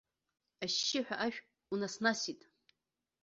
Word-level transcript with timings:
Ашьшьыҳәа 0.63 1.15
ашә 1.25 1.39
унас-насит. 1.71 2.41